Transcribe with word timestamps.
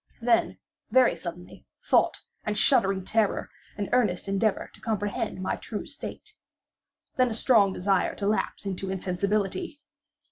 Then, 0.19 0.57
very 0.89 1.15
suddenly, 1.15 1.63
thought, 1.85 2.19
and 2.43 2.57
shuddering 2.57 3.05
terror, 3.05 3.51
and 3.77 3.87
earnest 3.91 4.27
endeavor 4.27 4.71
to 4.73 4.81
comprehend 4.81 5.39
my 5.39 5.57
true 5.57 5.85
state. 5.85 6.33
Then 7.17 7.29
a 7.29 7.35
strong 7.35 7.71
desire 7.71 8.15
to 8.15 8.25
lapse 8.25 8.65
into 8.65 8.89
insensibility. 8.89 9.79